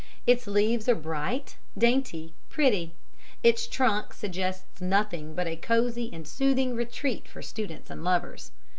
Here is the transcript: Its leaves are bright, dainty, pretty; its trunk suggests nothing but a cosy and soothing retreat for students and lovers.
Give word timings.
Its 0.25 0.47
leaves 0.47 0.89
are 0.89 0.95
bright, 0.95 1.57
dainty, 1.77 2.33
pretty; 2.49 2.95
its 3.43 3.67
trunk 3.67 4.13
suggests 4.13 4.81
nothing 4.81 5.35
but 5.35 5.45
a 5.45 5.55
cosy 5.55 6.09
and 6.11 6.27
soothing 6.27 6.75
retreat 6.75 7.27
for 7.27 7.43
students 7.43 7.91
and 7.91 8.03
lovers. 8.03 8.51